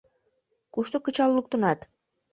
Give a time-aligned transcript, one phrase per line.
[0.73, 1.79] Кушто кычал луктынат?